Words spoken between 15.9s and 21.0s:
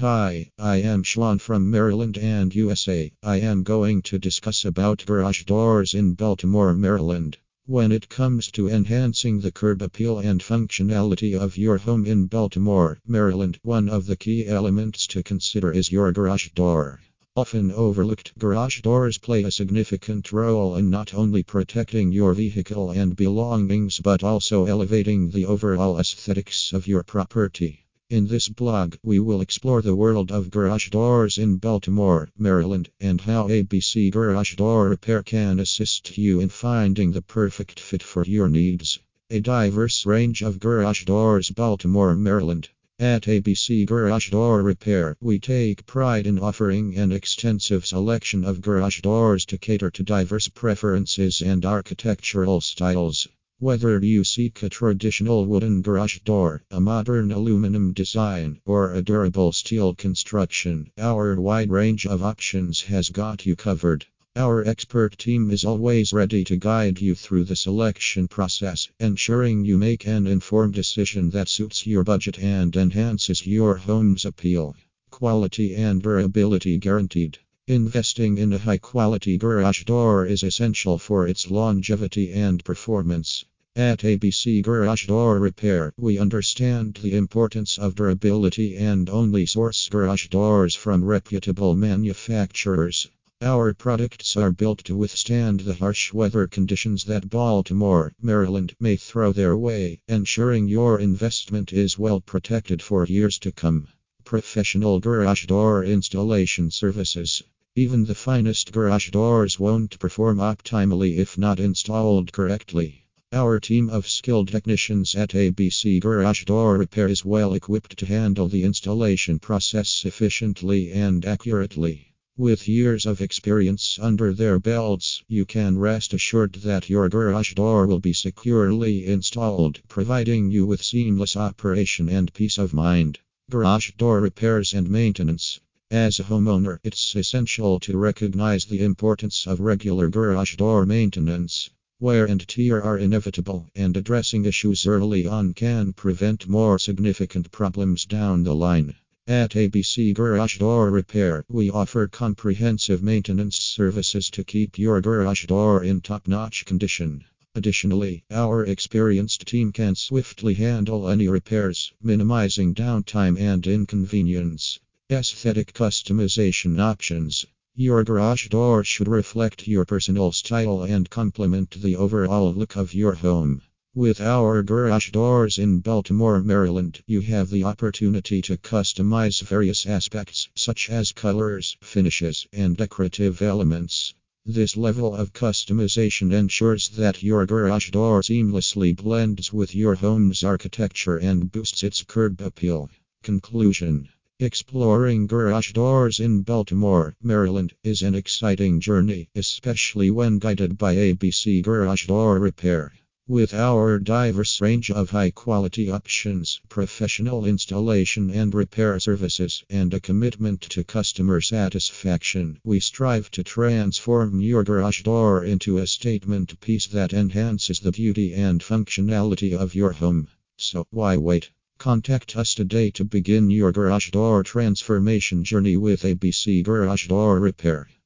your garage door. Often overlooked, garage doors play a significant role in